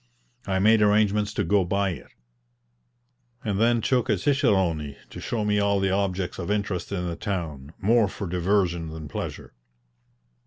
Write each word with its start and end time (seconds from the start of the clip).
I 0.47 0.57
made 0.57 0.81
arrangements 0.81 1.31
to 1.35 1.43
go 1.43 1.63
by 1.63 1.91
it, 1.91 2.07
and 3.45 3.59
then 3.61 3.81
took 3.81 4.09
a 4.09 4.17
cicerone 4.17 4.95
to 5.11 5.21
show 5.21 5.45
me 5.45 5.59
all 5.59 5.79
the 5.79 5.91
objects 5.91 6.39
of 6.39 6.49
interest 6.49 6.91
in 6.91 7.07
the 7.07 7.15
town, 7.15 7.73
more 7.79 8.07
for 8.07 8.25
diversion 8.25 8.87
than 8.87 9.07
pleasure. 9.07 9.53